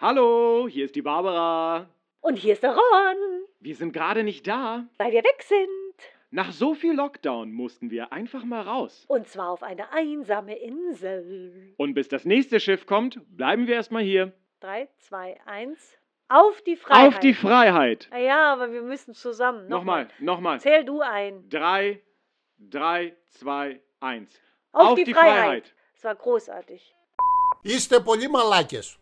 [0.00, 1.88] Hallo, hier ist die Barbara.
[2.20, 3.16] Und hier ist der Ron,
[3.60, 4.84] Wir sind gerade nicht da.
[4.98, 5.96] weil wir weg sind.
[6.30, 9.04] Nach so viel Lockdown mussten wir einfach mal raus.
[9.08, 11.72] Und zwar auf eine einsame Insel.
[11.78, 14.32] Und bis das nächste Schiff kommt, bleiben wir erstmal hier.
[14.60, 15.96] Drei, zwei, eins.
[16.28, 17.08] Auf die Freiheit.
[17.08, 18.08] Auf die Freiheit.
[18.10, 19.68] Na ja, aber wir müssen zusammen.
[19.68, 20.60] Nochmal, nochmal.
[20.60, 21.48] Zähl du ein.
[21.48, 22.02] Drei,
[22.58, 24.38] drei, zwei, eins.
[24.72, 25.74] Auf, die, Freiheit.
[25.94, 26.94] Es war großartig.
[27.62, 28.98] Είστε πολύ μαλάκες.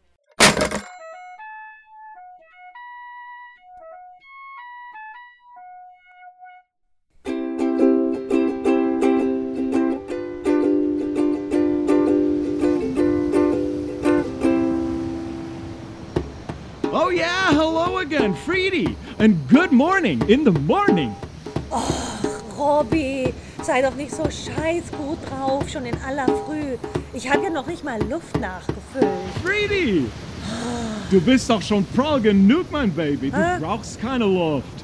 [19.79, 21.15] Morning in the morning.
[22.57, 23.33] Robby,
[23.64, 26.75] sei doch nicht so scheiß gut drauf, schon in aller Früh.
[27.14, 29.07] Ich habe ja noch nicht mal Luft nachgefüllt.
[29.42, 30.07] Freedy!
[31.10, 33.31] Du bist doch schon prall genug, mein Baby.
[33.31, 33.58] Du Hä?
[33.61, 34.84] brauchst keine Luft.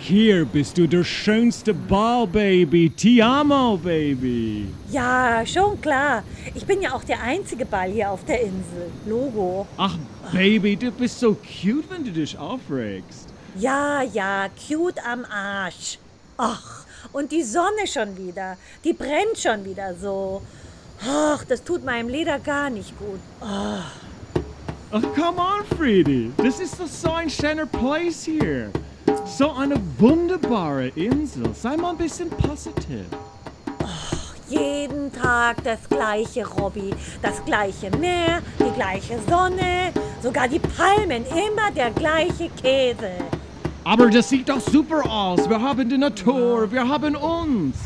[0.00, 2.90] Hier bist du der schönste Ball, Baby.
[2.90, 4.66] Ti amo, Baby.
[4.90, 6.24] Ja, schon klar.
[6.56, 8.90] Ich bin ja auch der einzige Ball hier auf der Insel.
[9.06, 9.68] Logo.
[9.76, 9.96] Ach,
[10.32, 13.29] Baby, du bist so cute, wenn du dich aufregst.
[13.56, 15.98] Ja, ja, cute am Arsch.
[16.36, 18.56] Ach, und die Sonne schon wieder.
[18.84, 20.42] Die brennt schon wieder so.
[21.06, 23.20] Ach, das tut meinem Leder gar nicht gut.
[23.40, 23.92] Ach,
[24.90, 25.60] come on.
[26.36, 28.70] Das ist doch so ein schöner Place hier.
[29.24, 31.54] So eine wunderbare Insel.
[31.54, 33.06] Sei mal ein bisschen positiv.
[34.48, 36.94] Jeden Tag das gleiche, Robby.
[37.22, 39.92] Das gleiche Meer, die gleiche Sonne,
[40.22, 43.12] sogar die Palmen, immer der gleiche Käse.
[43.84, 45.48] Aber das sieht doch super aus.
[45.48, 47.76] Wir haben die Natur, wir haben uns.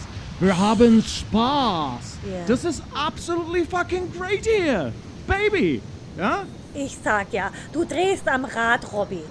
[0.40, 2.18] Wir haben Spaß.
[2.24, 2.44] Ja.
[2.46, 4.92] Das ist absolutely fucking great hier.
[5.26, 5.80] Baby.
[6.18, 6.44] Ja?
[6.74, 9.22] Ich sag ja, du drehst am Rad, Robby.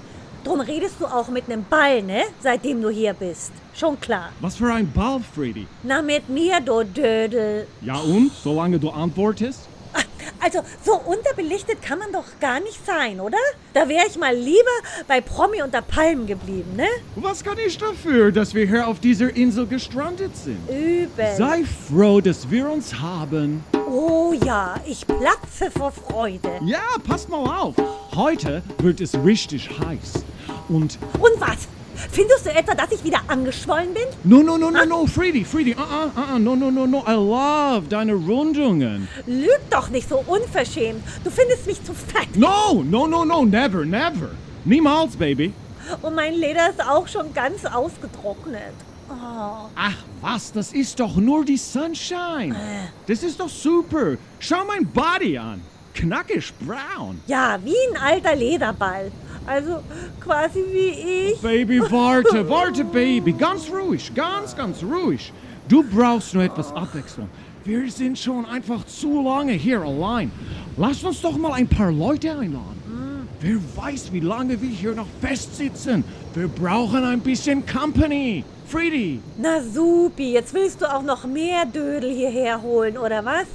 [0.46, 2.24] Drum redest du auch mit nem Ball, ne?
[2.42, 3.52] Seitdem du hier bist.
[3.74, 4.30] Schon klar.
[4.42, 5.68] Was für ein Ball, Freddy.
[5.84, 7.68] Na, mit mir, du Dödel.
[7.82, 8.32] Ja und?
[8.44, 9.68] Solange du antwortest?
[10.44, 13.38] Also, so unterbelichtet kann man doch gar nicht sein, oder?
[13.74, 14.60] Da wäre ich mal lieber
[15.08, 16.88] bei Promi unter Palmen geblieben, ne?
[17.16, 20.60] Was kann ich dafür, dass wir hier auf dieser Insel gestrandet sind?
[20.70, 21.36] Übel.
[21.38, 23.64] Sei froh, dass wir uns haben.
[23.88, 26.60] Oh ja, ich platze vor Freude.
[26.66, 27.76] Ja, passt mal auf.
[28.16, 30.26] Heute wird es richtig heiß.
[30.68, 31.68] Und Und was?
[32.14, 34.04] Findest du etwa, dass ich wieder angeschwollen bin?
[34.24, 37.04] no, no, no, no, no, Freddy, Freddy, uh, uh, uh, uh, no, no, no, no.
[37.08, 39.08] I love deine Rundungen.
[39.26, 41.04] Lüg doch nicht so unverschämt.
[41.24, 42.36] Du findest mich zu fett.
[42.36, 44.30] No, no, no, no, never, never.
[44.64, 45.54] Niemals, Baby.
[46.04, 48.76] Und mein Leder ist auch schon ganz ausgetrocknet.
[49.10, 49.70] Oh.
[49.76, 52.56] Ach, was, das ist doch nur die Sunshine.
[53.08, 54.18] Das ist doch super.
[54.40, 55.62] Schau mein Body an.
[55.96, 57.22] Knackig braun.
[57.28, 59.12] Ja, wie ein alter Lederball.
[59.46, 59.80] Also
[60.20, 61.42] quasi wie ich.
[61.42, 63.34] Baby, warte, warte, Baby.
[63.34, 65.34] Ganz ruhig, ganz, ganz ruhig.
[65.68, 67.30] Du brauchst nur etwas Abwechslung.
[67.66, 70.32] Wir sind schon einfach zu lange hier allein.
[70.78, 72.84] Lass uns doch mal ein paar Leute einladen.
[73.40, 76.06] Wer weiß, wie lange wir hier noch festsitzen.
[76.34, 78.46] Wir brauchen ein bisschen Company.
[78.68, 79.20] Freddy.
[79.38, 83.48] Na supi, jetzt willst du auch noch mehr Dödel hierher holen, oder was?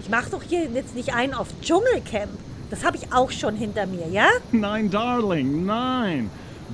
[0.00, 2.30] Ich mach doch hier jetzt nicht einen auf Dschungelcamp.
[2.70, 4.28] Das habe ich auch schon hinter mir, ja?
[4.52, 6.30] Nein, Darling, nein.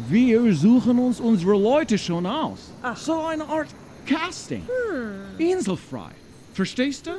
[0.08, 2.70] Wir suchen uns unsere Leute schon aus.
[2.82, 2.96] Ach.
[2.96, 3.68] So eine Art
[4.06, 4.62] Casting.
[5.38, 6.10] Inselfrei.
[6.54, 7.10] Verstehst du?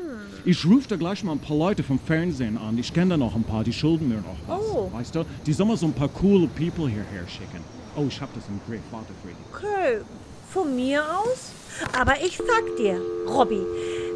[0.45, 2.77] Ich rufe da gleich mal ein paar Leute vom Fernsehen an.
[2.77, 4.59] Ich kenne da noch ein paar, die schulden mir noch was.
[4.59, 4.89] Oh.
[4.93, 5.25] Weißt du?
[5.45, 7.63] Die sollen mal so ein paar coole People hierher schicken.
[7.95, 8.81] Oh, ich hab das im Griff.
[8.91, 9.35] Warte, Freddy.
[9.51, 10.03] Okay,
[10.51, 11.51] von mir aus.
[11.97, 13.61] Aber ich sag dir, Robby,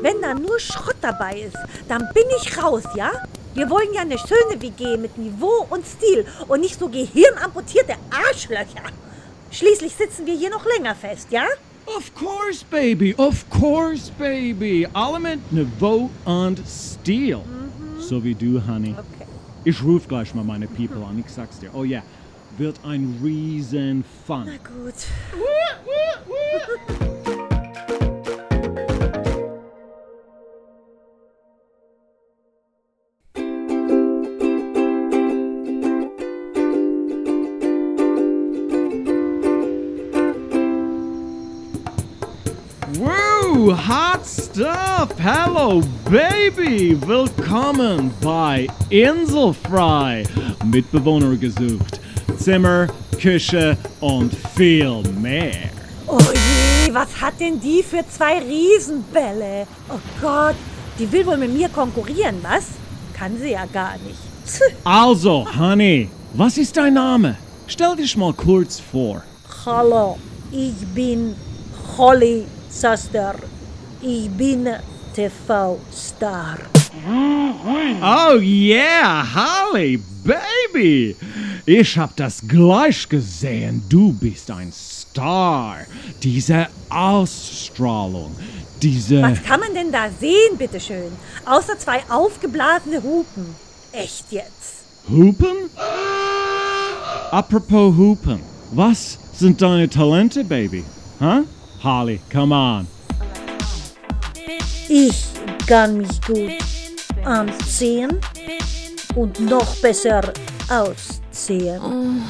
[0.01, 1.57] wenn da nur Schrott dabei ist,
[1.87, 3.11] dann bin ich raus, ja?
[3.53, 8.83] Wir wollen ja eine schöne WG mit Niveau und Stil und nicht so gehirnamputierte Arschlöcher.
[9.49, 11.45] Schließlich sitzen wir hier noch länger fest, ja?
[11.87, 13.15] Of course, baby.
[13.17, 14.87] Of course, baby.
[14.93, 17.39] Alle mit Niveau und Stil.
[17.99, 18.91] So wie du, Honey.
[18.91, 19.27] Okay.
[19.63, 21.23] Ich ruf gleich mal meine People an.
[21.25, 21.71] Ich sag's dir.
[21.73, 22.03] Oh ja,
[22.57, 24.45] wird ein riesen Fun.
[24.45, 24.93] Na gut.
[43.75, 45.11] Hot stuff.
[45.19, 46.97] Hello, baby.
[47.05, 50.23] Willkommen bei Inselfrei.
[50.63, 51.99] Mitbewohner gesucht.
[52.37, 52.87] Zimmer,
[53.19, 55.69] Küche und viel mehr.
[56.07, 59.67] Oh je, was hat denn die für zwei Riesenbälle?
[59.89, 60.55] Oh Gott,
[60.97, 62.67] die will wohl mit mir konkurrieren, was?
[63.13, 64.19] Kann sie ja gar nicht.
[64.85, 67.35] Also, Honey, was ist dein Name?
[67.67, 69.21] Stell dich mal kurz vor.
[69.65, 70.17] Hallo,
[70.53, 71.35] ich bin
[71.97, 73.35] Holly Suster.
[74.09, 74.65] Ich bin
[75.13, 76.59] TV-Star.
[78.01, 81.13] Oh yeah, Holly, Baby.
[81.65, 83.83] Ich hab das gleich gesehen.
[83.89, 85.79] Du bist ein Star.
[86.23, 88.33] Diese Ausstrahlung,
[88.81, 89.21] diese...
[89.21, 91.11] Was kann man denn da sehen, bitteschön?
[91.45, 93.55] Außer zwei aufgeblasene Hupen.
[93.91, 94.85] Echt jetzt?
[95.09, 95.69] Hupen?
[97.31, 98.39] Apropos Hupen,
[98.71, 100.85] was sind deine Talente, Baby?
[101.19, 101.43] Huh?
[101.83, 102.87] Holly, come on.
[104.89, 105.25] Ich
[105.67, 106.53] kann mich gut
[107.25, 108.19] anziehen
[109.15, 110.21] und noch besser
[110.69, 111.81] ausziehen.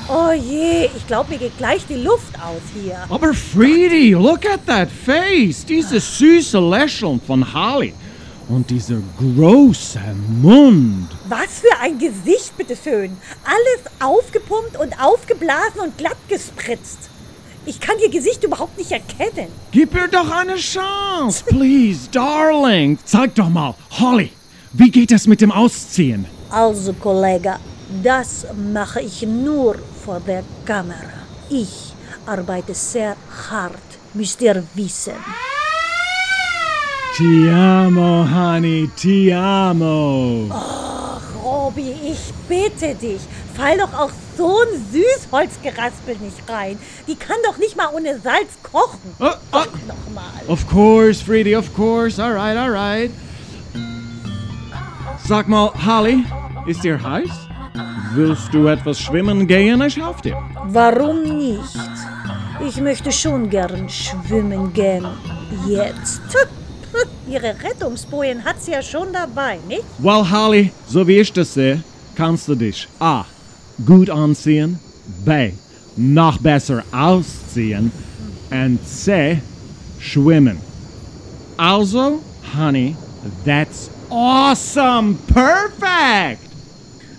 [0.09, 2.97] Oh je, ich glaube, mir geht gleich die Luft aus hier.
[3.09, 5.63] Aber Friedy, look at that face.
[5.65, 7.93] Dieses süße Lächeln von Holly.
[8.49, 9.99] Und dieser große
[10.41, 11.09] Mund.
[11.27, 13.15] Was für ein Gesicht, bitteschön.
[13.43, 17.09] Alles aufgepumpt und aufgeblasen und glatt gespritzt.
[17.67, 19.49] Ich kann ihr Gesicht überhaupt nicht erkennen.
[19.71, 22.97] Gib ihr doch eine Chance, please, darling.
[23.03, 24.31] Zeig doch mal, Holly,
[24.71, 26.25] wie geht es mit dem Ausziehen?
[26.49, 27.57] Also, Kollege,
[28.01, 29.75] das mache ich nur
[30.05, 31.19] vor der Kamera.
[31.49, 31.93] Ich
[32.25, 33.17] arbeite sehr
[33.49, 35.15] hart, müsst ihr wissen.
[37.17, 40.49] Ti amo, honey, ti amo.
[41.43, 43.21] Robby, ich bitte dich,
[43.57, 46.77] fall doch auch so ein Süßholzgeraspel nicht rein.
[47.07, 49.15] Die kann doch nicht mal ohne Salz kochen.
[49.19, 49.63] Oh, oh.
[49.87, 50.43] Nochmal.
[50.47, 52.21] Of course, Friedy, of course.
[52.21, 53.11] All right, all right.
[55.27, 56.23] Sag mal, Holly,
[56.67, 57.29] ist dir heiß?
[58.13, 59.81] Willst du etwas schwimmen gehen?
[59.81, 60.37] Ich helfe dir.
[60.67, 61.77] Warum nicht?
[62.65, 65.05] Ich möchte schon gern schwimmen gehen.
[65.67, 66.21] Jetzt.
[67.29, 69.83] Ihre Rettungsbojen hat sie ja schon dabei, nicht?
[69.99, 71.83] Well, Holly, so wie ich das sehe,
[72.15, 73.25] kannst du dich A.
[73.85, 74.79] gut anziehen,
[75.25, 75.51] B.
[75.95, 77.91] noch besser ausziehen
[78.49, 79.41] und C.
[79.99, 80.57] schwimmen.
[81.57, 82.19] Also,
[82.55, 82.95] honey,
[83.45, 86.41] that's awesome, perfect.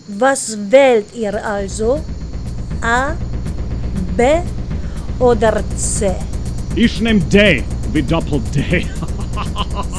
[0.09, 2.01] Was wählt ihr also?
[2.81, 3.13] A,
[4.17, 4.23] B
[5.19, 6.15] oder C?
[6.77, 7.63] Ich nehm D
[7.93, 8.87] wie Doppel D.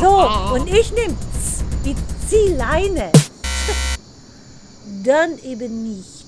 [0.01, 1.95] So, und ich nehme Z, die
[2.27, 3.11] Ziehleine.
[5.03, 6.18] Dann eben nicht.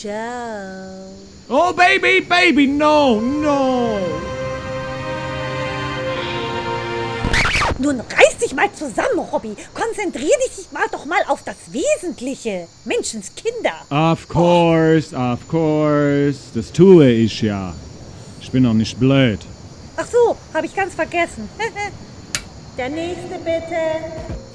[0.00, 1.10] Ciao.
[1.48, 3.98] Oh, baby, baby, no, no.
[7.80, 9.56] Nun reiß dich mal zusammen, Robby.
[9.74, 12.68] Konzentrier dich mal doch mal auf das Wesentliche.
[12.84, 13.74] Menschenskinder.
[13.90, 16.38] Of course, of course.
[16.54, 17.74] Das tue ich ja.
[18.40, 19.40] Ich bin doch nicht blöd.
[19.96, 21.48] Ach so, habe ich ganz vergessen.
[22.78, 24.47] Der nächste bitte.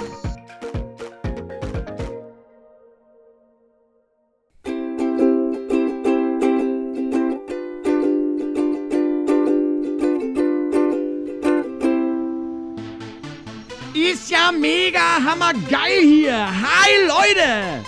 [14.83, 16.35] Mega hammergeil hier.
[16.35, 17.85] Hi, Leute.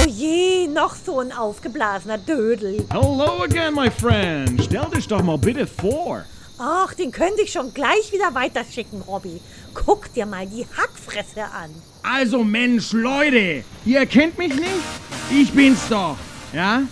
[0.00, 2.84] Oh je, noch so ein aufgeblasener Dödel.
[2.90, 4.60] Hello again, my friend.
[4.64, 6.24] Stell dich doch mal bitte vor.
[6.58, 9.40] Ach, den könnte ich schon gleich wieder weiterschicken, Robby.
[9.74, 11.70] Guck dir mal die Hackfresse an.
[12.02, 14.84] Also Mensch, Leute, ihr kennt mich nicht?
[15.30, 16.16] Ich bin's doch,
[16.52, 16.82] ja?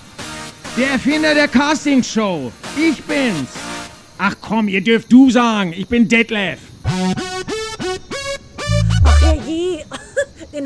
[0.76, 2.52] Der Erfinder der Castingshow.
[2.76, 3.50] Ich bin's.
[4.19, 5.73] Ach komm, ihr dürft du sagen.
[5.73, 6.61] Ich bin Detlef.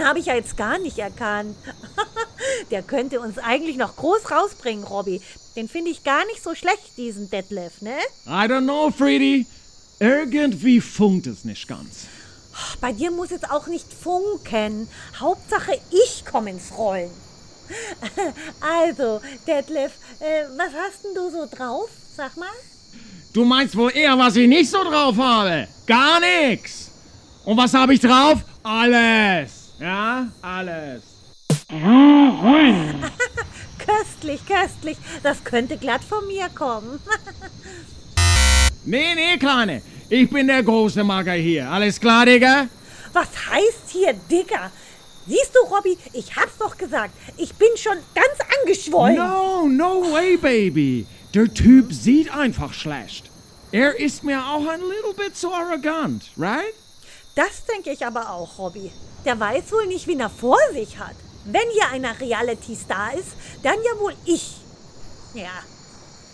[0.04, 1.56] Den habe ich ja jetzt gar nicht erkannt.
[2.70, 5.22] Der könnte uns eigentlich noch groß rausbringen, Robby.
[5.56, 7.96] Den finde ich gar nicht so schlecht, diesen Detlef, ne?
[8.26, 9.46] I don't know, Freddy.
[10.00, 12.06] Irgendwie funkt es nicht ganz.
[12.82, 14.88] Bei dir muss es auch nicht funken.
[15.18, 17.10] Hauptsache, ich komme ins Rollen.
[18.60, 21.88] Also, Detlef, äh, was hast denn du so drauf?
[22.14, 22.46] Sag mal.
[23.32, 25.66] Du meinst wohl eher, was ich nicht so drauf habe?
[25.86, 26.90] Gar nichts.
[27.46, 28.40] Und was habe ich drauf?
[28.62, 29.63] Alles.
[29.84, 31.02] Ja, alles.
[33.78, 34.96] Köstlich, köstlich.
[35.22, 36.98] Das könnte glatt von mir kommen.
[38.86, 39.82] Nee, nee, Kleine.
[40.08, 41.68] Ich bin der große Mager hier.
[41.68, 42.66] Alles klar, Digga?
[43.12, 44.70] Was heißt hier, Digger?
[45.26, 47.12] Siehst du, Robby, ich hab's doch gesagt.
[47.36, 49.16] Ich bin schon ganz angeschwollen.
[49.16, 51.06] No, no way, Baby.
[51.34, 53.30] Der Typ sieht einfach schlecht.
[53.70, 56.72] Er ist mir auch ein little bit zu arrogant, right?
[57.34, 58.90] Das denke ich aber auch, Robby.
[59.24, 61.14] Der weiß wohl nicht, wen er vor sich hat.
[61.46, 64.56] Wenn hier einer Reality-Star ist, dann ja wohl ich.
[65.34, 65.62] Ja.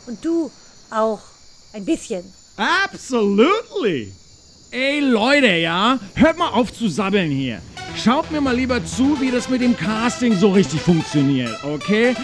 [0.07, 0.51] Und du
[0.91, 1.21] auch.
[1.73, 2.25] Ein bisschen.
[2.57, 4.13] Absolutely.
[4.73, 6.01] Ey, Leute, ja?
[6.15, 7.63] Hört mal auf zu sabbeln hier.
[7.97, 12.15] schaut mir mal lieber zu, wie das mit dem Casting so richtig funktioniert, okay?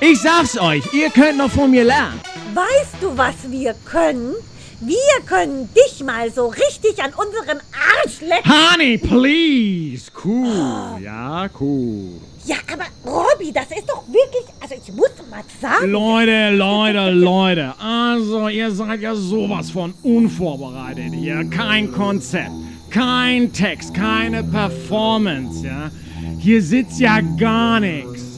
[0.00, 2.20] Ich sag's euch, ihr könnt noch von mir lernen.
[2.54, 4.34] Weißt du, was wir können?
[4.82, 4.96] Wir
[5.26, 7.58] können dich mal so richtig an unserem
[8.02, 8.50] Arsch lecken.
[8.50, 10.10] Honey, please.
[10.24, 12.12] Cool, ja, cool.
[12.46, 15.90] Ja, aber Robby, das ist doch wirklich, also ich muss mal sagen.
[15.90, 17.74] Leute, Leute, Leute.
[17.78, 21.44] Also, ihr seid ja sowas von unvorbereitet hier.
[21.50, 22.50] Kein Konzept,
[22.88, 25.90] kein Text, keine Performance, ja.
[26.38, 28.29] Hier sitzt ja gar nichts.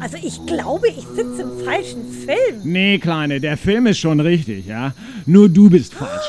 [0.00, 2.60] Also ich glaube, ich sitze im falschen Film.
[2.64, 4.94] Nee, Kleine, der Film ist schon richtig, ja.
[5.26, 6.26] Nur du bist falsch.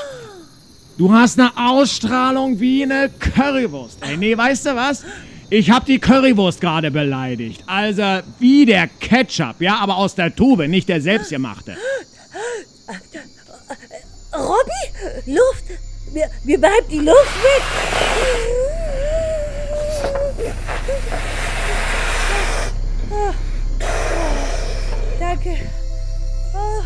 [0.98, 4.00] Du hast eine Ausstrahlung wie eine Currywurst.
[4.02, 5.04] Ey, nee, weißt du was?
[5.50, 7.64] Ich hab die Currywurst gerade beleidigt.
[7.66, 11.76] Also wie der Ketchup, ja, aber aus der Tube, nicht der selbstgemachte.
[14.34, 15.64] Robby, Luft.
[16.14, 17.64] Mir, mir bleibt die Luft weg.
[23.12, 23.34] Ah,
[25.22, 25.56] Danke.
[26.56, 26.82] Oh,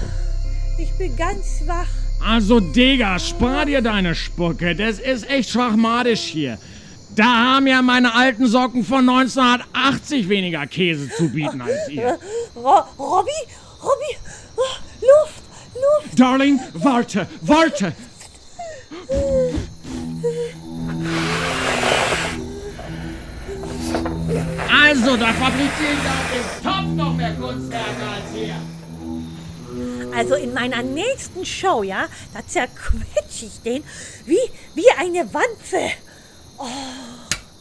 [0.78, 1.88] ich bin ganz wach.
[2.22, 4.76] Also, Digga, spar dir deine Spucke.
[4.76, 6.58] Das ist echt schwachmatisch hier.
[7.16, 12.20] Da haben ja meine alten Socken von 1980 weniger Käse zu bieten als ihr.
[12.58, 13.32] Ro Robby,
[13.82, 14.18] Robby,
[14.58, 14.62] oh,
[15.00, 15.42] Luft,
[15.74, 16.20] Luft.
[16.20, 17.94] Darling, warte, warte.
[24.84, 28.56] Also, da fabriziere ich auf dem Topf noch mehr Kunstwerke als hier.
[30.16, 33.84] Also in meiner nächsten Show, ja, da zerquetsch ich den
[34.26, 34.38] wie,
[34.74, 35.92] wie eine Wanze.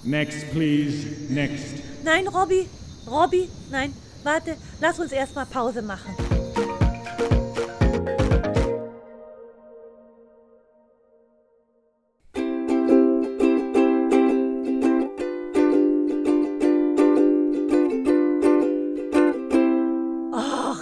[0.02, 1.06] Next, please.
[1.28, 1.75] Next.
[2.04, 2.68] Nein, Robby,
[3.06, 3.92] Robby, nein,
[4.23, 6.14] warte, lass uns erstmal Pause machen.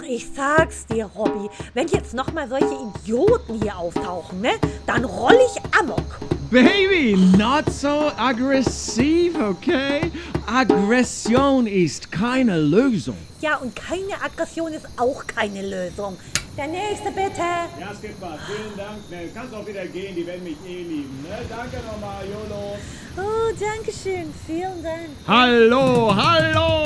[0.03, 4.51] Ich sag's dir, Robby, wenn jetzt nochmal solche Idioten hier auftauchen, ne,
[4.85, 6.19] dann roll ich amok.
[6.51, 10.11] Baby, not so aggressiv, okay?
[10.45, 13.17] Aggression ist keine Lösung.
[13.41, 16.17] Ja, und keine Aggression ist auch keine Lösung.
[16.55, 17.41] Der nächste bitte.
[17.79, 19.09] Ja, Skipper, vielen Dank.
[19.09, 21.23] Ne, du kannst auch wieder gehen, die werden mich eh lieben.
[21.23, 21.37] Ne?
[21.49, 22.77] Danke nochmal, YOLO.
[23.17, 24.31] Oh, danke schön.
[24.45, 25.09] Vielen Dank.
[25.27, 26.85] Hallo, hallo,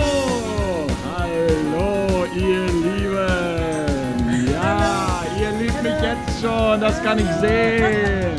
[1.18, 2.07] hallo,
[2.38, 4.52] ihr Lieben.
[4.54, 8.36] Ja, ihr liebt mich jetzt schon, das kann ich sehen.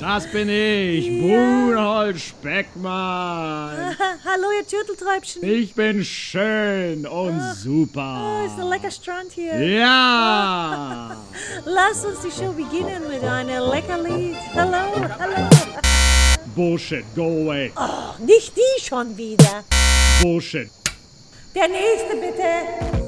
[0.00, 3.96] Das bin ich, Brunhold Speckmann.
[4.24, 5.42] Hallo, ihr Turtelträubchen.
[5.44, 8.42] Ich bin schön und Oh, super.
[8.46, 9.58] ist ein lecker Strand hier.
[9.60, 11.10] Ja.
[11.64, 14.36] Lass uns die Show beginnen mit einem lecker Lied.
[14.54, 14.78] Hallo,
[15.18, 15.48] hallo.
[16.54, 17.70] Bullshit, go away.
[17.76, 19.64] Oh, nicht die schon wieder.
[20.22, 20.70] Bullshit.
[21.54, 23.07] Der nächste bitte.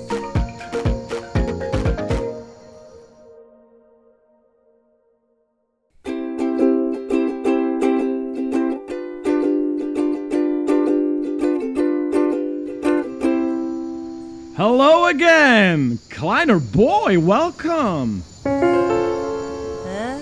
[14.61, 15.99] Hello again.
[16.11, 18.23] Kleiner Boy, welcome.
[18.45, 20.19] Hä?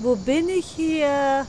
[0.00, 1.46] Wo bin ich hier?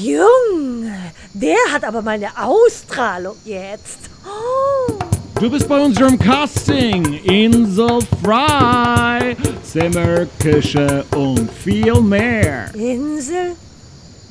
[0.00, 4.08] Junge, der hat aber mal eine Ausstrahlung jetzt.
[4.24, 4.92] Oh.
[5.38, 7.20] Du bist bei unserem Casting.
[7.24, 9.36] Insel frei.
[9.62, 12.74] Zimmer, Küche und viel mehr.
[12.74, 13.54] Insel?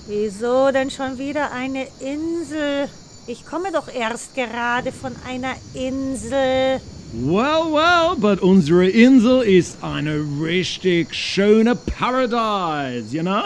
[0.07, 2.89] Wieso denn schon wieder eine Insel?
[3.29, 6.81] Ich komme doch erst gerade von einer Insel.
[7.13, 13.43] Well, well, but unsere Insel ist eine richtig schöne Paradise, you know?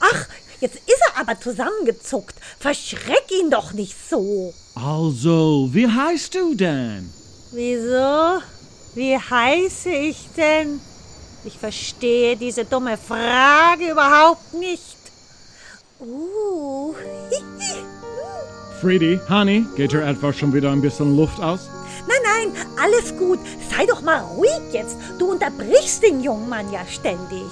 [0.00, 0.26] Ach,
[0.60, 2.34] jetzt ist er aber zusammengezuckt.
[2.58, 4.52] Verschreck ihn doch nicht so.
[4.74, 7.10] Also, wie heißt du denn?
[7.52, 8.42] Wieso?
[8.94, 10.78] Wie heiße ich denn?
[11.46, 14.98] Ich verstehe diese dumme Frage überhaupt nicht.
[16.00, 16.94] Uh.
[18.82, 21.70] Friedy, Honey, geht dir etwa schon wieder ein bisschen Luft aus?
[22.08, 23.38] Nein, nein, alles gut.
[23.70, 24.96] Sei doch mal ruhig jetzt.
[25.20, 27.46] Du unterbrichst den jungen Mann ja ständig.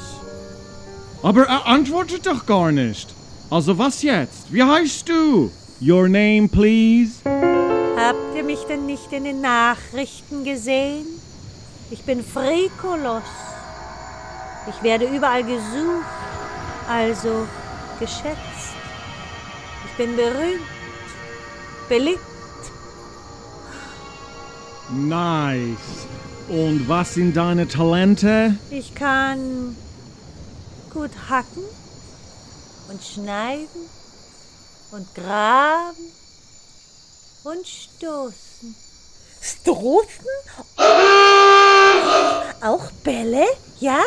[1.23, 3.15] Aber er antwortet doch gar nicht.
[3.49, 4.53] Also was jetzt?
[4.53, 5.53] Wie heißt du?
[5.81, 7.21] Your name, please?
[7.25, 11.07] Habt ihr mich denn nicht in den Nachrichten gesehen?
[11.93, 13.23] Ich bin Frikolos.
[14.69, 16.07] Ich werde überall gesucht,
[16.89, 17.47] also
[18.01, 18.75] geschätzt.
[19.87, 20.67] Ich bin berühmt,
[21.91, 22.21] beliebt.
[24.91, 26.07] Nice.
[26.49, 28.57] Und was sind deine Talente?
[28.71, 29.77] Ich kann
[30.93, 31.65] gut hacken
[32.89, 33.83] und schneiden
[34.93, 36.07] und graben
[37.45, 38.75] und stoßen.
[39.43, 40.27] Stoßen?
[42.63, 43.47] Auch Bälle?
[43.81, 44.01] Ja?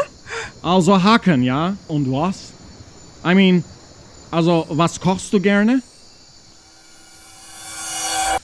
[0.62, 1.76] Also Hacken, ja?
[1.88, 2.52] Und was?
[3.26, 3.64] I mean,
[4.32, 5.82] also was kochst du gerne?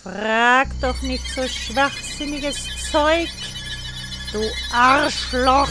[0.04, 2.56] Frag doch nicht so schwachsinniges
[2.90, 3.28] Zeug,
[4.32, 4.40] du
[4.72, 5.70] Arschloch.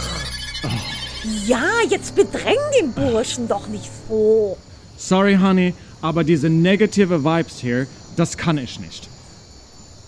[1.47, 4.59] Ja, jetzt bedräng den Burschen doch nicht so.
[4.99, 9.09] Sorry, Honey, aber diese negative Vibes hier, das kann ich nicht.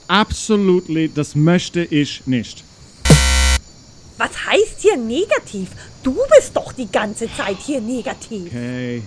[0.07, 2.63] Absolutely, das möchte ich nicht.
[4.19, 5.71] Was heißt hier negativ?
[6.03, 8.49] Du bist doch die ganze Zeit hier negativ.
[8.49, 9.03] Okay.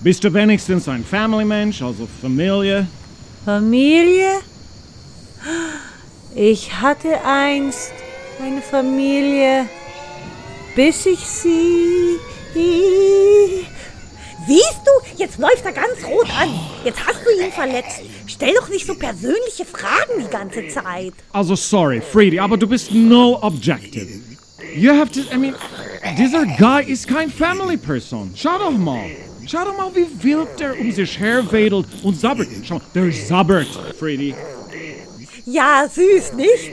[0.00, 2.86] Bist du wenigstens ein Family-Mensch, also Familie?
[3.48, 4.42] Familie?
[6.34, 7.92] Ich hatte einst
[8.42, 9.64] eine Familie,
[10.76, 12.18] bis ich sie.
[14.46, 16.50] Siehst du, jetzt läuft er ganz rot an.
[16.84, 18.02] Jetzt hast du ihn verletzt.
[18.26, 21.14] Stell doch nicht so persönliche Fragen die ganze Zeit.
[21.32, 24.08] Also sorry, Freddy, aber du bist no objective.
[24.76, 25.54] You have to, I mean,
[26.18, 28.34] dieser Guy ist kein Family-Person.
[28.36, 29.08] Schau doch mal.
[29.50, 32.48] Schau doch mal, wie wild der um sich herwedelt und sabbert.
[32.64, 33.66] Schau, der sabbert,
[33.98, 34.34] Freddy.
[35.46, 36.72] Ja, süß, nicht?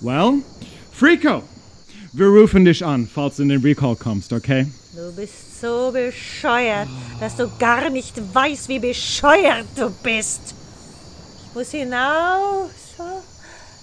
[0.00, 0.38] Well,
[0.92, 1.42] Frico,
[2.12, 4.66] wir rufen dich an, falls du in den Recall kommst, okay?
[4.94, 6.88] Du bist so bescheuert,
[7.20, 10.40] dass du gar nicht weißt, wie bescheuert du bist.
[11.48, 12.70] Ich muss hinaus.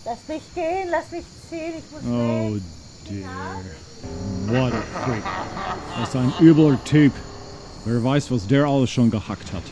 [0.06, 2.62] Lass mich gehen, lass mich ziehen, ich muss Oh weg.
[3.08, 3.28] dear.
[3.30, 4.72] What a
[5.06, 5.24] freak.
[6.00, 7.14] Das ist ein übler Typ.
[7.86, 9.64] Wer weiß, was der alles schon gehackt hat.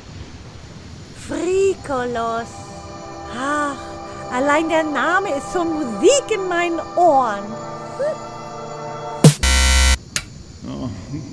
[1.27, 2.47] Frikolos.
[3.37, 3.75] Ach,
[4.31, 7.43] allein der Name ist so Musik in meinen Ohren.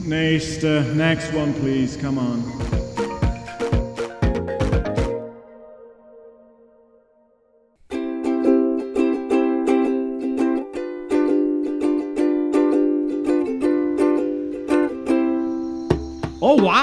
[0.04, 2.81] Nächste, next one please, come on.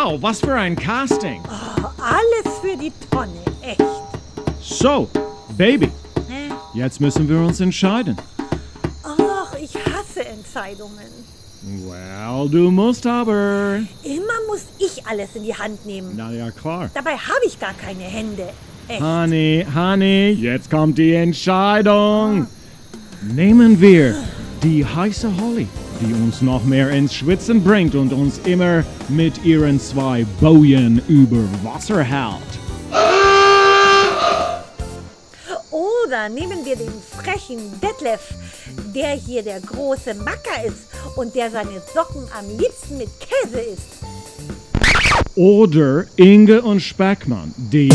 [0.10, 1.42] Wow, was für ein Casting.
[1.46, 3.82] Alles für die Tonne, echt.
[4.62, 5.08] So,
[5.58, 5.92] Baby,
[6.28, 6.50] Hä?
[6.74, 8.18] jetzt müssen wir uns entscheiden.
[9.04, 11.10] Ach, ich hasse Entscheidungen.
[11.86, 13.80] Well, du musst aber.
[14.04, 16.14] Immer muss ich alles in die Hand nehmen.
[16.16, 16.90] Na ja, klar.
[16.94, 18.50] Dabei habe ich gar keine Hände.
[18.88, 19.02] Echt.
[19.02, 22.48] Honey, Honey, jetzt kommt die Entscheidung.
[23.22, 24.16] Nehmen wir
[24.64, 25.68] die heiße Holly,
[26.02, 31.44] die uns noch mehr ins Schwitzen bringt und uns immer mit ihren zwei Bojen über
[31.64, 32.60] Wasser hält.
[35.72, 38.34] Oder nehmen wir den frechen Detlef,
[38.96, 44.00] der hier der große Macker ist und der seine Socken am liebsten mit Käse isst.
[45.36, 47.94] Oder Inge und Speckmann, die.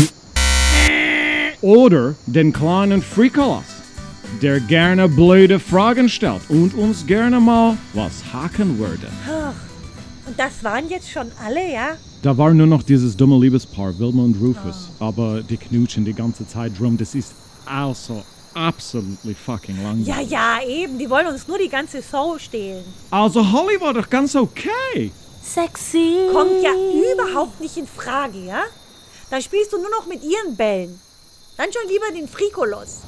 [1.61, 3.74] Oder den kleinen Frikolas,
[4.41, 9.07] der gerne blöde Fragen stellt und uns gerne mal was hacken würde.
[10.27, 11.89] Und das waren jetzt schon alle, ja?
[12.21, 14.89] Da war nur noch dieses dumme Liebespaar, Wilma und Rufus.
[14.99, 16.97] Aber die knutschen die ganze Zeit drum.
[16.97, 17.33] Das ist
[17.65, 18.23] also
[18.55, 20.07] absolutely fucking langweilig.
[20.07, 20.97] Ja, ja, eben.
[20.97, 22.83] Die wollen uns nur die ganze Show stehlen.
[23.11, 25.11] Also Holly war doch ganz okay.
[25.43, 26.29] Sexy.
[26.33, 26.71] Kommt ja
[27.13, 28.63] überhaupt nicht in Frage, ja?
[29.29, 30.99] Dann spielst du nur noch mit ihren Bällen.
[31.57, 33.01] Dann schon lieber den Frikolos.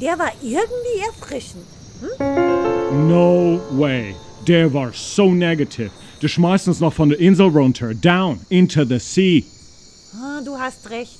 [0.00, 1.64] Der war irgendwie erfrischend.
[3.08, 4.14] No way.
[4.46, 5.90] Der war so negativ.
[6.20, 7.94] Du schmeißt uns noch von der Insel runter.
[7.94, 9.42] Down into the sea.
[10.14, 11.18] Ah, du hast recht.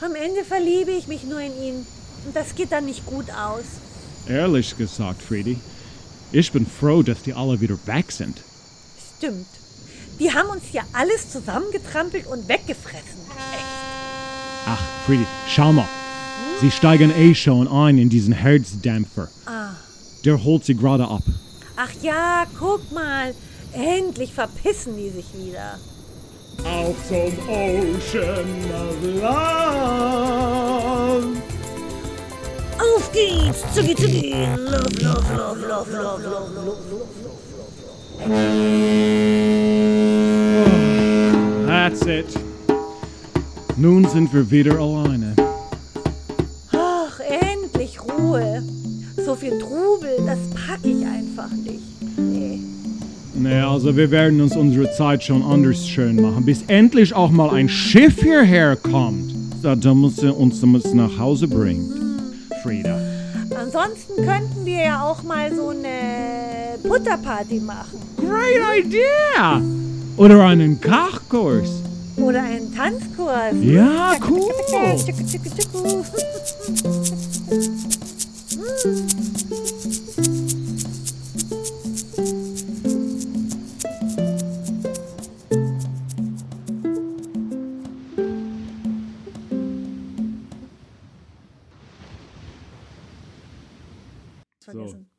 [0.00, 1.86] Am Ende verliebe ich mich nur in ihn.
[2.26, 3.64] Und das geht dann nicht gut aus.
[4.28, 5.58] Ehrlich gesagt, Freddy,
[6.32, 8.42] ich bin froh, dass die alle wieder weg sind.
[9.16, 9.46] Stimmt.
[10.18, 13.20] Die haben uns ja alles zusammengetrampelt und weggefressen.
[13.52, 13.64] Echt.
[14.66, 15.88] Ach, Freddy, schau mal.
[16.60, 19.28] Sie steigen eh schon ein in diesen Herzdämpfer.
[20.24, 21.22] Der holt sie gerade ab.
[21.76, 23.34] Ach ja, guck mal.
[23.72, 25.78] Endlich verpissen die sich wieder.
[26.64, 29.36] Auf zum Ocean of Love.
[32.78, 33.62] Auf geht's!
[33.74, 34.32] Zugi, zugi!
[34.56, 36.54] Love, love, love, love, love, love,
[36.90, 37.06] love.
[41.66, 42.34] That's it.
[43.76, 45.45] Nun sind wir wieder alleine.
[49.36, 52.18] Viel Trubel, das pack ich einfach nicht.
[52.18, 52.60] Nee.
[53.34, 57.50] Nee, also wir werden uns unsere Zeit schon anders schön machen, bis endlich auch mal
[57.50, 59.34] ein Schiff hierher kommt.
[59.62, 61.92] Da, da muss er uns nach Hause bringen.
[62.62, 62.98] Frieda.
[63.60, 67.98] Ansonsten könnten wir ja auch mal so eine Butterparty machen.
[68.16, 69.60] Great idea!
[70.16, 71.82] Oder einen Kochkurs.
[72.16, 73.54] Oder einen Tanzkurs.
[73.60, 74.48] Ja, cool.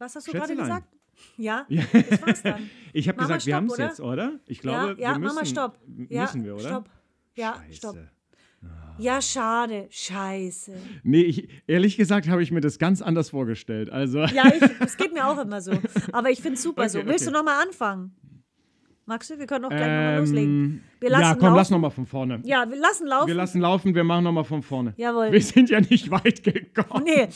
[0.08, 0.88] Was hast du gerade gesagt?
[1.38, 1.84] Ja, Ja.
[1.92, 2.70] das war's dann.
[2.94, 4.40] Ich habe gesagt, wir Stopp, haben es jetzt, oder?
[4.46, 5.78] Ich glaube, ja, ja, wir müssen, mach mal Stopp.
[6.10, 6.68] Ja, müssen wir, oder?
[6.70, 6.90] Stopp.
[7.36, 7.74] Ja, Scheiße.
[7.76, 7.98] stopp.
[9.00, 9.88] Ja, schade.
[9.90, 10.74] Scheiße.
[11.04, 13.90] Nee, ich, ehrlich gesagt habe ich mir das ganz anders vorgestellt.
[13.92, 15.72] Also, Ja, das geht mir auch immer so.
[16.14, 17.00] Aber ich finde es super so.
[17.00, 17.38] Okay, Willst du okay.
[17.38, 18.16] nochmal anfangen?
[19.06, 19.38] Magst du?
[19.38, 20.50] Wir können auch gleich nochmal loslegen.
[20.66, 21.56] ähm, Wir lassen ja, komm, laufen.
[21.58, 22.42] lass nochmal von vorne.
[22.44, 23.28] Ja, wir lassen laufen.
[23.28, 24.94] Wir lassen laufen, wir machen nochmal von vorne.
[24.98, 25.32] Jawohl.
[25.32, 27.04] Wir sind ja nicht weit gekommen.
[27.06, 27.28] Nee.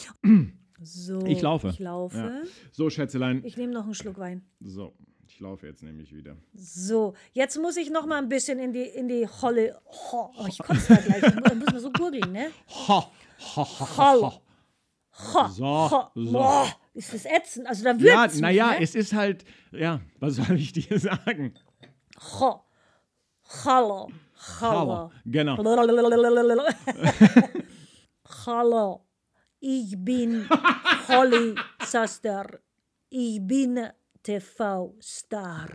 [0.84, 1.20] So.
[1.26, 1.70] Ich laufe.
[1.70, 2.17] Ich laufe.
[2.17, 2.41] Ja.
[2.72, 3.44] So, Schätzelein.
[3.46, 4.44] Ich nehme noch einen Schluck Wein.
[4.60, 4.94] So,
[5.28, 6.36] ich laufe jetzt nämlich wieder.
[6.56, 9.80] So, jetzt muss ich noch mal ein bisschen in die, in die Holle.
[10.12, 11.22] Ho, oh, ich kotze da gleich.
[11.24, 12.48] Ich muss mal so gurgeln, ne?
[12.88, 13.12] Ha,
[13.56, 14.24] ha, Holl.
[14.24, 14.41] ha.
[15.34, 16.08] Ho, So, ho.
[16.15, 16.32] so.
[16.32, 17.67] Boah, ist das ätzend.
[17.67, 18.82] Also da Ja, wird's mich, naja, ne?
[18.82, 21.54] es ist halt, ja, was soll ich dir sagen?
[22.39, 22.62] Ho.
[23.65, 24.10] Hallo.
[24.62, 24.62] Hallo.
[24.62, 25.58] Hallo, genau.
[28.46, 29.06] Hallo.
[29.63, 30.50] Ich bin
[31.08, 31.54] Holly
[31.86, 32.60] Saster.
[33.10, 33.80] Ich bin
[34.24, 35.67] TV-Star.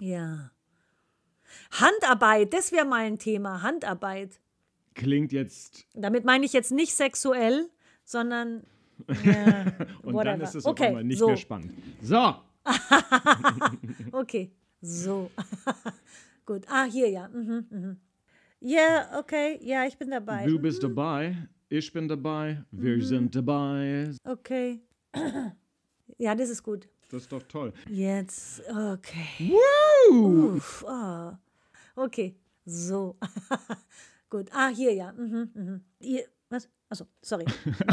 [0.00, 0.50] Ja.
[1.70, 3.60] Handarbeit, das wäre mal ein Thema.
[3.60, 4.40] Handarbeit.
[4.94, 7.68] Klingt jetzt, Damit meine ich jetzt nicht sexuell,
[8.04, 8.62] sondern.
[9.22, 9.66] Ja,
[10.02, 10.24] und whatever.
[10.24, 11.26] dann ist es okay, nicht so.
[11.26, 11.74] mehr spannend.
[12.00, 12.36] So,
[14.12, 15.30] Okay, so.
[16.46, 16.64] Gut.
[16.68, 17.28] Ah, hier, ja.
[17.28, 17.96] Mhm, mhm.
[18.60, 19.58] Ja, okay.
[19.62, 20.46] Ja, ich bin dabei.
[20.46, 21.36] du bist dabei,
[21.78, 23.02] ich bin dabei, wir Mhm.
[23.02, 24.10] sind dabei.
[24.24, 24.80] Okay.
[26.18, 26.86] Ja, das ist gut.
[27.10, 27.72] Das ist doch toll.
[27.90, 29.50] Jetzt, okay.
[30.10, 30.54] Woo!
[30.56, 31.40] Uff, ah.
[31.96, 33.16] Okay, so.
[34.30, 34.48] gut.
[34.52, 35.12] Ah, hier, ja.
[35.12, 35.84] Mhm, mhm.
[35.98, 36.68] Ihr, was?
[36.88, 37.46] Achso, sorry.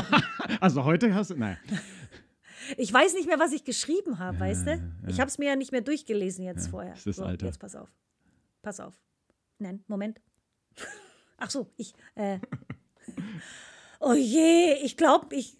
[0.60, 1.58] Also heute hast du, nein.
[2.78, 4.94] Ich weiß nicht mehr, was ich geschrieben habe, weißt du?
[5.08, 6.91] Ich habe es mir ja nicht mehr durchgelesen jetzt vorher.
[6.91, 7.48] das ist das so, Alter.
[7.48, 7.89] Jetzt pass auf.
[8.62, 8.94] Pass auf.
[9.58, 10.22] Nein, Moment.
[11.38, 11.94] Ach so, ich.
[12.13, 12.39] Äh.
[14.04, 15.58] Oh je, ich glaube, ich.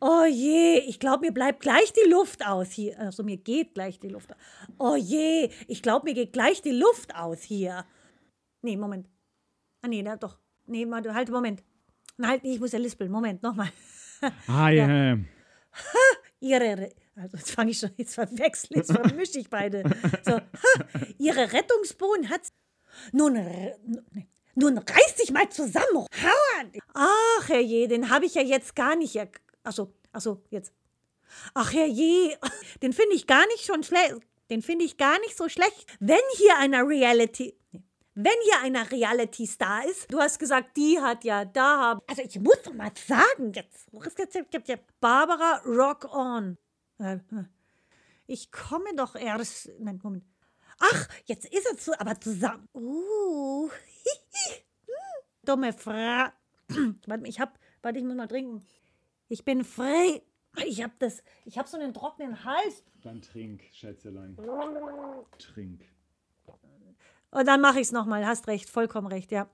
[0.00, 2.98] Oh je, ich glaube, mir bleibt gleich die Luft aus hier.
[2.98, 4.38] Also mir geht gleich die Luft aus.
[4.78, 7.84] Oh je, ich glaube, mir geht gleich die Luft aus hier.
[8.62, 9.08] Nee, Moment.
[9.80, 10.38] Ah nee, na doch.
[10.66, 11.62] Nee, mal, halt, Moment.
[12.16, 13.10] Na, halt, ich muss ja lispeln.
[13.10, 13.68] Moment, nochmal.
[14.46, 15.16] Ah, ja.
[16.40, 19.82] ihre, Re- also jetzt fange ich schon, jetzt verwechsel, jetzt vermische ich beide.
[20.24, 20.42] So, ha,
[21.18, 22.42] ihre Rettungsbohnen hat
[23.12, 26.72] nun, nee, nun reiß dich mal zusammen, hau an.
[26.94, 29.28] Ach, herrje, den habe ich ja jetzt gar nicht, er
[29.62, 30.72] achso, achso, jetzt.
[31.54, 32.36] Ach, herrje,
[32.82, 34.16] den finde ich gar nicht schon schlecht,
[34.50, 37.56] den finde ich gar nicht so schlecht, wenn hier einer Reality,
[38.14, 42.60] wenn hier einer Reality-Star ist, du hast gesagt, die hat ja da, also ich muss
[42.62, 43.88] doch mal sagen jetzt,
[45.00, 46.58] Barbara Rock On.
[46.98, 47.18] Äh,
[48.26, 50.24] Ich komme doch erst, nein, Moment.
[50.78, 52.68] Ach, jetzt ist er zu, aber zusammen.
[52.74, 53.70] Uh,
[55.52, 56.26] dumme Frau.
[57.06, 58.64] Warte, ich hab, warte, ich muss mal trinken.
[59.28, 60.22] Ich bin frei.
[60.66, 62.84] Ich hab das, ich hab so einen trockenen Hals.
[63.02, 64.36] Dann trink, Schätzelein.
[65.38, 65.82] Trink.
[67.30, 68.26] Und dann mache ich es nochmal.
[68.26, 69.48] Hast recht, vollkommen recht, ja.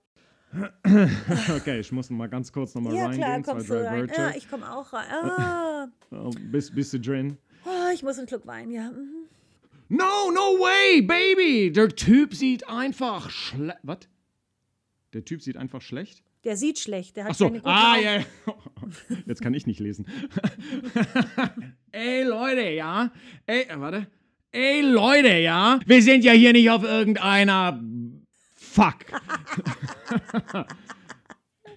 [1.57, 3.23] Okay, ich muss noch mal ganz kurz noch mal Ja, reingehen.
[3.23, 4.13] klar, zwei, kommst drei du rein.
[4.17, 5.07] Ja, ich komme auch rein.
[5.11, 5.89] Ah.
[6.11, 7.39] Oh, bist, bist du drin?
[7.65, 8.91] Oh, ich muss einen Schluck Wein, ja.
[8.91, 9.29] Mhm.
[9.91, 11.71] No, no way, baby!
[11.73, 13.79] Der Typ sieht einfach schlecht.
[13.83, 13.99] Was?
[15.15, 16.23] Der Typ sieht einfach schlecht?
[16.45, 18.05] Der sieht schlecht, der hat Ach so, keine ah, Augen.
[18.05, 18.17] ja.
[18.17, 18.25] ja.
[19.27, 20.07] Jetzt kann ich nicht lesen.
[21.93, 23.13] Ey, Leute, ja?
[23.47, 24.07] Ey, äh, warte.
[24.53, 25.81] Ey, Leute, ja?
[25.85, 27.83] Wir sind ja hier nicht auf irgendeiner.
[28.55, 29.07] Fuck.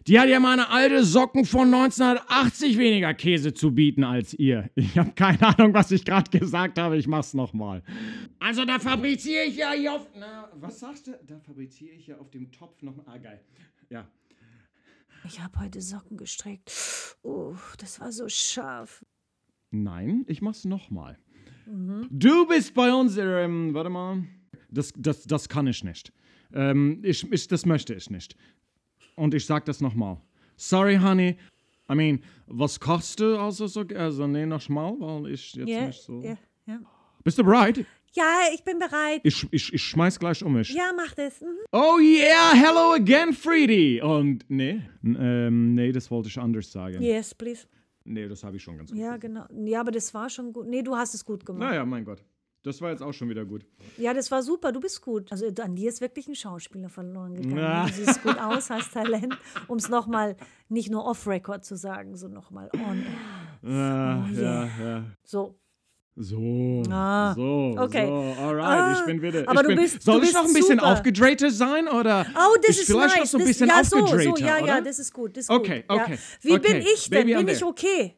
[0.08, 4.70] Die hat ja meine alte Socken von 1980 weniger Käse zu bieten als ihr.
[4.76, 6.98] Ich habe keine Ahnung, was ich gerade gesagt habe.
[6.98, 7.84] Ich mach's nochmal.
[8.40, 10.08] Also, da fabriziere ich ja hier auf.
[10.18, 11.20] Na, was sagst du?
[11.28, 13.06] Da fabriziere ich ja auf dem Topf nochmal.
[13.08, 13.40] Ah, geil.
[13.90, 14.08] Ja.
[15.26, 16.72] Ich habe heute Socken gestrickt.
[17.22, 19.06] Oh, das war so scharf.
[19.70, 21.18] Nein, ich mach's nochmal.
[22.10, 24.24] Du bist bei uns, ähm, warte mal.
[24.70, 26.12] Das, das, das kann ich nicht.
[26.54, 28.36] Ähm, ich, ich, das möchte ich nicht.
[29.22, 30.18] Und ich sag das nochmal.
[30.58, 31.38] Sorry, honey.
[31.92, 33.84] I mean, was kochst du also so?
[33.96, 36.22] Also, nee, noch mal, weil ich jetzt Ja, nicht so.
[36.22, 36.80] ja, ja.
[37.24, 37.86] Bist du bereit?
[38.14, 39.22] ja, ich bin bereit.
[39.24, 40.74] Ich, ich, ich schmeiß gleich um mich.
[40.74, 41.40] Ja, mach das.
[41.40, 41.56] Mhm.
[41.72, 44.02] Oh yeah, hello again, Friedy.
[44.02, 47.00] Und nee, ähm, nee, das wollte ich anders sagen.
[47.00, 47.68] Yes, please.
[48.04, 49.00] Nee, das habe ich schon ganz gut.
[49.00, 49.46] Ja, genau.
[49.66, 50.66] Ja, aber das war schon gut.
[50.66, 51.70] Nee, du hast es gut gemacht.
[51.70, 52.24] Naja, mein Gott.
[52.64, 53.66] Das war jetzt auch schon wieder gut.
[53.98, 55.32] Ja, das war super, du bist gut.
[55.32, 57.56] Also an dir ist wirklich ein Schauspieler verloren gegangen.
[57.56, 57.86] Na.
[57.88, 59.36] Du siehst gut aus, hast Talent,
[59.68, 60.36] um es nochmal
[60.70, 63.12] nicht nur off-Record zu sagen, so nochmal on air.
[63.64, 64.70] Ja, Oh, ja, yeah.
[64.84, 65.04] ja.
[65.24, 65.58] So,
[66.16, 68.06] So, Ah, so, okay.
[68.06, 69.48] so, alright, Ah, ich bin wieder.
[69.48, 70.92] aber ich du bin, bist- soll du ich bist noch ein bisschen super.
[70.92, 73.20] aufgedrehter sein oder Oh, das ist vielleicht nice.
[73.20, 74.68] noch so ein das, bisschen ja, so, so, ja, oder?
[74.68, 75.38] ja, das ist gut.
[75.38, 76.20] Das ist Okay, gut, okay, Ja.
[76.42, 76.74] Wie okay.
[76.74, 77.28] bin ich denn?
[77.28, 78.16] Baby bin ich okay?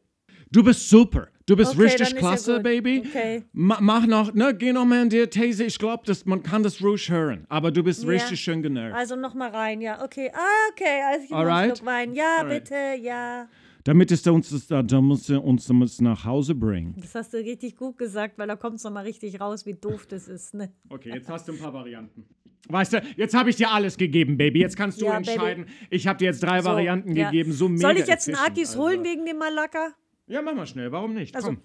[0.53, 1.27] Du bist super.
[1.47, 2.63] Du bist Okay, richtig ja klasse, gut.
[2.63, 3.03] Baby.
[3.05, 3.43] Okay.
[3.53, 5.63] Ma mach noch, ne, geh noch mal in die These.
[5.65, 7.45] Ich glaube, man kann das Rouge hören.
[7.49, 8.09] Aber du bist Ja.
[8.09, 8.95] richtig schön genervt.
[8.95, 10.31] Also nochmal rein, ja, okay.
[10.33, 10.39] Ah,
[10.71, 11.77] okay, also ich Alright.
[11.77, 12.13] Schluck Wein.
[12.13, 12.63] Ja, Alright.
[12.65, 13.47] bitte, ja.
[13.83, 16.93] Damit ist er uns das, da, muss er uns das nach Hause bringen.
[17.01, 20.05] Das hast du richtig gut gesagt, weil da kommt es nochmal richtig raus, wie doof
[20.05, 20.71] das ist, ne?
[20.89, 22.25] Okay, jetzt hast du ein paar Varianten.
[22.69, 24.61] Weißt du, jetzt habe ich dir alles gegeben, Baby.
[24.61, 25.65] Jetzt kannst du Ja, entscheiden.
[25.89, 27.29] Ich habe dir jetzt drei So, Varianten ja.
[27.29, 27.51] gegeben.
[27.51, 28.83] So mega Soll ich jetzt einen Akis also.
[28.83, 29.93] holen wegen dem Malaka?
[30.32, 30.92] Ja, mach mal schnell.
[30.92, 31.34] Warum nicht?
[31.36, 31.62] Also- Komm.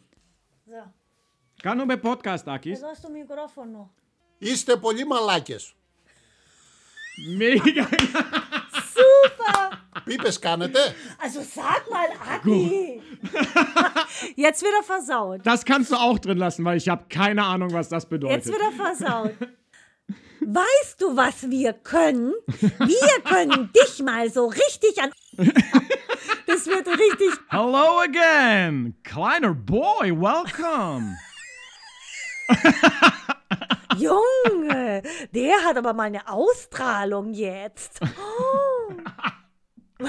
[0.65, 0.73] So,
[1.62, 2.78] Kann nur bei Podcast, Akis.
[2.78, 3.93] εδώ στο μικρόφωνο.
[4.38, 5.73] Είστε πολύ μαλάκες.
[7.39, 7.86] Mega.
[10.04, 10.80] Πίπες κάνετε.
[11.26, 13.02] Also sag mal, Aki!
[14.45, 15.39] Jetzt wird er versaut.
[15.52, 18.36] Das kannst du auch drin lassen, weil ich habe keine Ahnung, was das bedeutet.
[18.38, 19.36] Jetzt wird er versaut.
[20.62, 22.34] Weißt du, was wir können?
[22.95, 25.10] Wir können dich mal so richtig an.
[26.68, 27.40] Wird richtig.
[27.48, 31.16] Hello again, kleiner Boy, welcome.
[33.96, 35.02] Junge,
[35.33, 38.00] der hat aber mal eine Ausstrahlung jetzt.
[38.02, 38.92] Oh.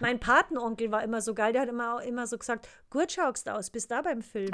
[0.00, 3.70] mein Patenonkel war immer so geil, der hat immer, immer so gesagt, gut schaust aus,
[3.70, 4.50] bist da beim Film.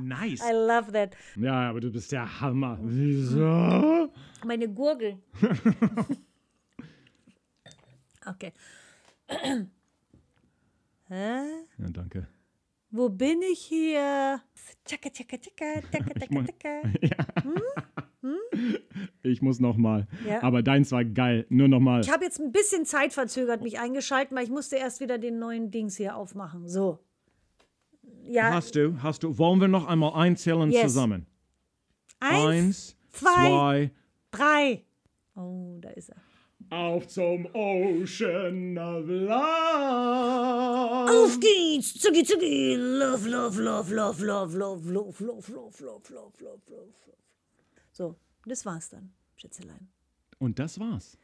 [0.00, 0.42] Nice.
[0.42, 1.16] I love that.
[1.36, 2.78] Ja, aber du bist der Hammer.
[2.82, 4.12] Wieso?
[4.44, 5.22] Meine Gurgel.
[8.26, 8.52] Okay.
[11.08, 11.42] Hä?
[11.78, 12.26] Ja, danke.
[12.90, 14.40] Wo bin ich hier?
[14.84, 17.42] Tschakka, tschakka, tschakka, tschakka, tschakka, tschakka.
[19.22, 20.06] Ich muss noch mal.
[20.26, 20.42] Ja.
[20.42, 21.44] Aber deins war geil.
[21.50, 22.00] Nur noch mal.
[22.00, 25.70] Ich habe jetzt ein bisschen zeitverzögert mich eingeschaltet, weil ich musste erst wieder den neuen
[25.70, 26.66] Dings hier aufmachen.
[26.68, 27.00] So.
[28.22, 29.36] Ja, Hast du, hast du.
[29.36, 30.82] Wollen wir noch einmal einzählen Yes.
[30.84, 31.26] zusammen?
[32.20, 33.90] eins, Eins, zwei, zwei.
[34.30, 34.84] drei.
[35.36, 36.16] Oh, da ist er.
[36.74, 39.32] Auf zum Ocean of Love.
[41.08, 41.94] Auf geht's!
[42.00, 42.74] Zucki, zucki!
[42.76, 46.10] Love, love, love, love, love, love, love, love, love, love, love,
[46.40, 46.92] love, love.
[47.92, 49.88] So, das war's dann, Schätzelein.
[50.40, 51.16] Und das war's.